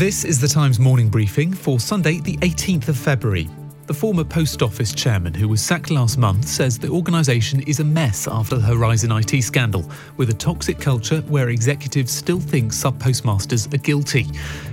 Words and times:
This 0.00 0.24
is 0.24 0.40
the 0.40 0.48
Times 0.48 0.80
morning 0.80 1.10
briefing 1.10 1.52
for 1.52 1.78
Sunday, 1.78 2.20
the 2.20 2.38
18th 2.38 2.88
of 2.88 2.96
February. 2.96 3.50
The 3.86 3.92
former 3.92 4.24
post 4.24 4.62
office 4.62 4.94
chairman, 4.94 5.34
who 5.34 5.46
was 5.46 5.60
sacked 5.60 5.90
last 5.90 6.16
month, 6.16 6.48
says 6.48 6.78
the 6.78 6.88
organisation 6.88 7.60
is 7.64 7.80
a 7.80 7.84
mess 7.84 8.26
after 8.26 8.56
the 8.56 8.62
Horizon 8.62 9.12
IT 9.12 9.42
scandal, 9.42 9.84
with 10.16 10.30
a 10.30 10.32
toxic 10.32 10.80
culture 10.80 11.20
where 11.28 11.50
executives 11.50 12.12
still 12.12 12.40
think 12.40 12.72
sub 12.72 12.98
postmasters 12.98 13.66
are 13.66 13.76
guilty. 13.76 14.26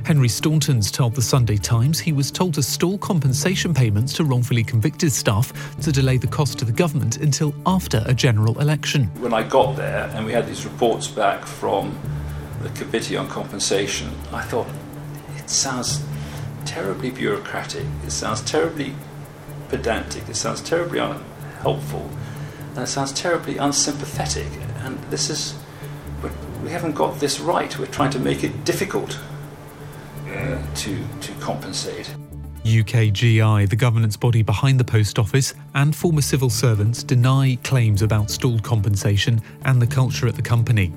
Henry 0.05 0.29
Staunton's 0.29 0.89
told 0.89 1.13
the 1.13 1.21
Sunday 1.21 1.57
Times 1.57 1.99
he 1.99 2.13
was 2.13 2.31
told 2.31 2.53
to 2.53 2.63
stall 2.63 2.97
compensation 2.97 3.73
payments 3.73 4.13
to 4.13 4.23
wrongfully 4.23 4.63
convicted 4.63 5.11
staff 5.11 5.51
to 5.81 5.91
delay 5.91 6.15
the 6.15 6.27
cost 6.27 6.57
to 6.59 6.63
the 6.63 6.71
government 6.71 7.17
until 7.17 7.53
after 7.65 8.01
a 8.05 8.13
general 8.13 8.61
election. 8.61 9.07
When 9.19 9.33
I 9.33 9.43
got 9.43 9.75
there 9.75 10.09
and 10.15 10.25
we 10.25 10.31
had 10.31 10.47
these 10.47 10.63
reports 10.63 11.09
back 11.09 11.45
from 11.45 11.99
the 12.61 12.69
Committee 12.69 13.17
on 13.17 13.27
Compensation, 13.27 14.09
I 14.31 14.41
thought, 14.41 14.67
sounds 15.49 16.03
terribly 16.65 17.09
bureaucratic, 17.09 17.85
it 18.05 18.11
sounds 18.11 18.41
terribly 18.41 18.93
pedantic, 19.69 20.27
it 20.29 20.35
sounds 20.35 20.61
terribly 20.61 20.99
unhelpful, 20.99 22.09
and 22.75 22.79
it 22.79 22.87
sounds 22.87 23.11
terribly 23.11 23.57
unsympathetic. 23.57 24.47
And 24.79 24.99
this 25.09 25.29
is, 25.29 25.55
we 26.63 26.69
haven't 26.69 26.93
got 26.93 27.19
this 27.19 27.39
right. 27.39 27.77
We're 27.77 27.87
trying 27.87 28.11
to 28.11 28.19
make 28.19 28.43
it 28.43 28.65
difficult 28.65 29.19
uh, 30.27 30.61
to, 30.75 31.07
to 31.21 31.31
compensate. 31.39 32.13
UKGI, 32.63 33.69
the 33.69 33.75
governance 33.77 34.17
body 34.17 34.41
behind 34.41 34.79
the 34.79 34.83
post 34.83 35.17
office, 35.17 35.53
and 35.73 35.95
former 35.95 36.21
civil 36.21 36.49
servants 36.49 37.01
deny 37.01 37.57
claims 37.63 38.01
about 38.01 38.29
stalled 38.29 38.61
compensation 38.61 39.41
and 39.63 39.81
the 39.81 39.87
culture 39.87 40.27
at 40.27 40.35
the 40.35 40.41
company. 40.41 40.91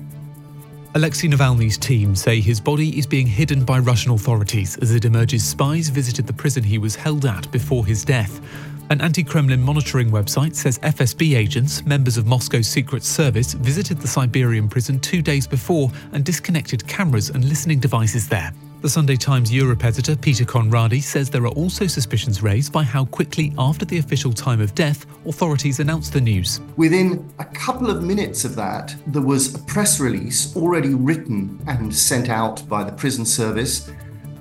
Alexei 0.93 1.29
Navalny's 1.29 1.77
team 1.77 2.17
say 2.17 2.41
his 2.41 2.59
body 2.59 2.99
is 2.99 3.07
being 3.07 3.25
hidden 3.25 3.63
by 3.63 3.79
Russian 3.79 4.11
authorities 4.11 4.77
as 4.79 4.93
it 4.93 5.05
emerges 5.05 5.41
spies 5.41 5.87
visited 5.87 6.27
the 6.27 6.33
prison 6.33 6.63
he 6.63 6.77
was 6.77 6.97
held 6.97 7.25
at 7.25 7.49
before 7.49 7.85
his 7.85 8.03
death. 8.03 8.41
An 8.89 8.99
anti 8.99 9.23
Kremlin 9.23 9.61
monitoring 9.61 10.11
website 10.11 10.53
says 10.53 10.79
FSB 10.79 11.37
agents, 11.37 11.85
members 11.85 12.17
of 12.17 12.27
Moscow's 12.27 12.67
Secret 12.67 13.05
Service, 13.05 13.53
visited 13.53 13.99
the 13.99 14.07
Siberian 14.07 14.67
prison 14.67 14.99
two 14.99 15.21
days 15.21 15.47
before 15.47 15.89
and 16.11 16.25
disconnected 16.25 16.85
cameras 16.89 17.29
and 17.29 17.45
listening 17.45 17.79
devices 17.79 18.27
there. 18.27 18.51
The 18.81 18.89
Sunday 18.89 19.15
Times 19.15 19.53
Europe 19.53 19.85
editor 19.85 20.15
Peter 20.15 20.43
Conradi 20.43 21.03
says 21.03 21.29
there 21.29 21.43
are 21.43 21.49
also 21.49 21.85
suspicions 21.85 22.41
raised 22.41 22.73
by 22.73 22.81
how 22.81 23.05
quickly 23.05 23.53
after 23.59 23.85
the 23.85 23.99
official 23.99 24.33
time 24.33 24.59
of 24.59 24.73
death 24.73 25.05
authorities 25.27 25.79
announced 25.79 26.13
the 26.13 26.19
news. 26.19 26.59
Within 26.77 27.31
a 27.37 27.45
couple 27.45 27.91
of 27.91 28.01
minutes 28.01 28.43
of 28.43 28.55
that, 28.55 28.95
there 29.05 29.21
was 29.21 29.53
a 29.53 29.59
press 29.59 29.99
release 29.99 30.55
already 30.55 30.95
written 30.95 31.63
and 31.67 31.95
sent 31.95 32.29
out 32.29 32.67
by 32.67 32.83
the 32.83 32.91
prison 32.91 33.23
service. 33.23 33.91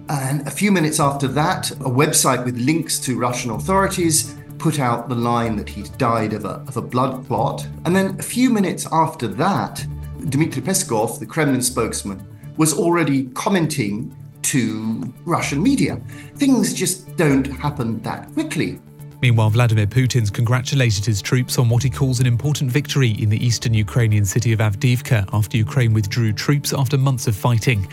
And 0.08 0.46
a 0.46 0.50
few 0.50 0.72
minutes 0.72 1.00
after 1.00 1.28
that, 1.28 1.70
a 1.72 1.90
website 1.90 2.42
with 2.42 2.56
links 2.56 2.98
to 3.00 3.18
Russian 3.18 3.50
authorities 3.50 4.34
put 4.56 4.80
out 4.80 5.10
the 5.10 5.16
line 5.16 5.54
that 5.56 5.68
he'd 5.68 5.98
died 5.98 6.32
of 6.32 6.46
a, 6.46 6.64
of 6.66 6.78
a 6.78 6.82
blood 6.82 7.26
clot. 7.26 7.68
And 7.84 7.94
then 7.94 8.18
a 8.18 8.22
few 8.22 8.48
minutes 8.48 8.86
after 8.90 9.28
that, 9.28 9.86
Dmitry 10.30 10.62
Peskov, 10.62 11.18
the 11.18 11.26
Kremlin 11.26 11.60
spokesman, 11.60 12.26
was 12.56 12.72
already 12.72 13.26
commenting 13.34 14.16
to 14.50 15.12
Russian 15.24 15.62
media. 15.62 16.00
Things 16.34 16.74
just 16.74 17.16
don't 17.16 17.46
happen 17.46 18.00
that 18.02 18.32
quickly. 18.32 18.80
Meanwhile, 19.22 19.50
Vladimir 19.50 19.86
Putin's 19.86 20.30
congratulated 20.30 21.04
his 21.04 21.20
troops 21.20 21.58
on 21.58 21.68
what 21.68 21.82
he 21.82 21.90
calls 21.90 22.20
an 22.20 22.26
important 22.26 22.70
victory 22.70 23.10
in 23.10 23.28
the 23.28 23.44
eastern 23.44 23.74
Ukrainian 23.74 24.24
city 24.24 24.52
of 24.52 24.60
Avdiivka 24.60 25.28
after 25.32 25.56
Ukraine 25.56 25.92
withdrew 25.92 26.32
troops 26.32 26.72
after 26.72 26.96
months 26.96 27.26
of 27.26 27.36
fighting. 27.36 27.86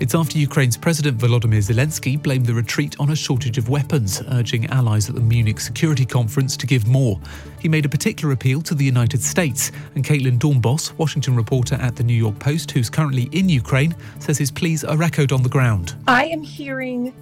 It's 0.00 0.14
after 0.14 0.38
Ukraine's 0.38 0.76
President 0.76 1.18
Volodymyr 1.18 1.62
Zelensky 1.62 2.20
blamed 2.20 2.46
the 2.46 2.54
retreat 2.54 2.96
on 2.98 3.10
a 3.10 3.16
shortage 3.16 3.58
of 3.58 3.68
weapons, 3.68 4.20
urging 4.32 4.66
allies 4.66 5.08
at 5.08 5.14
the 5.14 5.20
Munich 5.20 5.60
Security 5.60 6.04
Conference 6.04 6.56
to 6.56 6.66
give 6.66 6.88
more. 6.88 7.20
He 7.60 7.68
made 7.68 7.84
a 7.84 7.88
particular 7.88 8.34
appeal 8.34 8.60
to 8.62 8.74
the 8.74 8.84
United 8.84 9.22
States, 9.22 9.70
and 9.94 10.04
Caitlin 10.04 10.36
Doornbos, 10.40 10.98
Washington 10.98 11.36
reporter 11.36 11.76
at 11.76 11.94
the 11.94 12.02
New 12.02 12.14
York 12.14 12.36
Post, 12.40 12.72
who's 12.72 12.90
currently 12.90 13.28
in 13.30 13.48
Ukraine, 13.48 13.94
says 14.18 14.36
his 14.36 14.50
pleas 14.50 14.82
are 14.82 15.00
echoed 15.00 15.30
on 15.30 15.44
the 15.44 15.48
ground. 15.48 15.94
I 16.08 16.24
am 16.26 16.42
hearing 16.42 17.14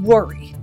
worry. 0.00 0.54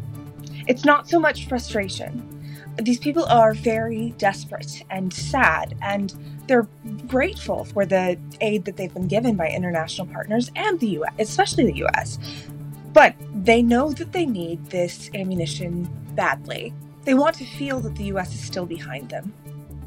It's 0.67 0.85
not 0.85 1.09
so 1.09 1.19
much 1.19 1.49
frustration. 1.49 2.38
These 2.81 2.99
people 2.99 3.25
are 3.25 3.53
very 3.53 4.13
desperate 4.17 4.83
and 4.89 5.11
sad 5.13 5.75
and 5.81 6.13
they're 6.47 6.67
grateful 7.07 7.65
for 7.65 7.85
the 7.85 8.17
aid 8.41 8.65
that 8.65 8.77
they've 8.77 8.93
been 8.93 9.07
given 9.07 9.35
by 9.35 9.49
international 9.49 10.07
partners 10.07 10.51
and 10.55 10.79
the 10.79 10.99
US, 10.99 11.13
especially 11.19 11.65
the 11.65 11.85
US. 11.85 12.17
But 12.93 13.15
they 13.33 13.61
know 13.61 13.91
that 13.91 14.11
they 14.11 14.25
need 14.25 14.65
this 14.67 15.09
ammunition 15.13 15.87
badly. 16.15 16.73
They 17.05 17.13
want 17.13 17.35
to 17.37 17.45
feel 17.45 17.79
that 17.81 17.95
the 17.95 18.05
US 18.05 18.33
is 18.33 18.41
still 18.41 18.65
behind 18.65 19.09
them. 19.09 19.33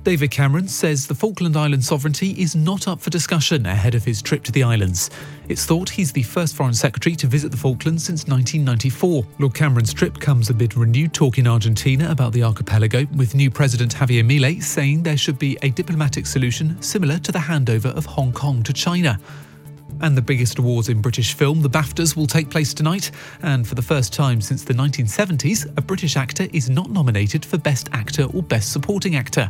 David 0.05 0.33
Cameron 0.33 0.67
says 0.67 1.07
the 1.07 1.15
Falkland 1.15 1.57
Island 1.57 1.85
sovereignty 1.85 2.31
is 2.33 2.57
not 2.57 2.89
up 2.89 3.01
for 3.01 3.11
discussion 3.11 3.67
ahead 3.67 3.95
of 3.95 4.05
his 4.05 4.21
trip 4.21 4.43
to 4.43 4.51
the 4.51 4.65
islands. 4.65 5.11
It's 5.49 5.65
thought 5.65 5.89
he's 5.89 6.11
the 6.11 6.25
first 6.25 6.57
foreign 6.57 6.75
secretary 6.75 7.15
to 7.15 7.29
visit 7.29 7.53
the 7.53 7.57
Falklands 7.57 8.03
since 8.03 8.27
1994. 8.27 9.25
Lord 9.39 9.55
Cameron's 9.55 9.95
trip 9.95 10.19
comes 10.19 10.51
amid 10.51 10.77
renewed 10.77 11.15
talk 11.15 11.39
in 11.39 11.47
Argentina 11.47 12.11
about 12.11 12.33
the 12.33 12.43
archipelago, 12.43 13.07
with 13.15 13.37
new 13.37 13.49
President 13.49 13.95
Javier 13.95 14.25
Milei 14.25 14.61
saying 14.61 15.05
there 15.05 15.17
should 15.17 15.39
be 15.39 15.57
a 15.63 15.71
diplomatic 15.71 16.27
solution 16.27 16.83
similar 16.83 17.19
to 17.19 17.31
the 17.31 17.39
handover 17.39 17.97
of 17.97 18.05
Hong 18.05 18.33
Kong 18.33 18.65
to 18.65 18.73
China. 18.73 19.21
And 20.03 20.17
the 20.17 20.23
biggest 20.23 20.59
awards 20.59 20.89
in 20.89 21.01
British 21.01 21.35
film, 21.35 21.63
the 21.63 21.71
BAFTAs, 21.71 22.17
will 22.17 22.27
take 22.27 22.51
place 22.51 22.75
tonight. 22.75 23.13
And 23.43 23.67
for 23.67 23.77
the 23.77 23.83
first 23.83 24.13
time 24.13 24.41
since 24.41 24.65
the 24.65 24.75
1970s, 24.75 25.73
a 25.79 25.81
British 25.81 26.17
actor 26.17 26.49
is 26.53 26.69
not 26.69 26.91
nominated 26.91 27.45
for 27.45 27.57
Best 27.57 27.89
Actor 27.93 28.25
or 28.35 28.43
Best 28.43 28.73
Supporting 28.73 29.17
Actor. 29.17 29.49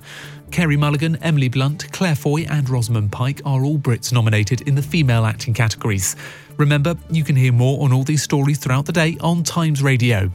Carey 0.50 0.76
Mulligan, 0.76 1.16
Emily 1.22 1.48
Blunt, 1.48 1.90
Claire 1.92 2.14
Foy, 2.14 2.42
and 2.42 2.68
Rosamund 2.68 3.10
Pike 3.10 3.40
are 3.46 3.64
all 3.64 3.78
Brits 3.78 4.12
nominated 4.12 4.60
in 4.68 4.74
the 4.74 4.82
female 4.82 5.24
acting 5.24 5.54
categories. 5.54 6.14
Remember, 6.58 6.94
you 7.10 7.24
can 7.24 7.34
hear 7.34 7.52
more 7.52 7.82
on 7.82 7.92
all 7.92 8.04
these 8.04 8.22
stories 8.22 8.58
throughout 8.58 8.84
the 8.84 8.92
day 8.92 9.16
on 9.20 9.42
Times 9.42 9.82
Radio. 9.82 10.30